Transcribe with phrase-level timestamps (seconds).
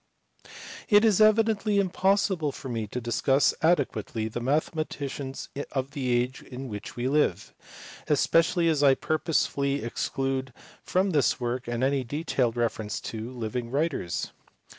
[0.89, 6.67] IT is evidently impossible for me to discuss adequately the mathematicians of the age in
[6.67, 7.53] which we live,
[8.07, 14.31] especially as I purposely exclude from this work any detailed reference to living writers.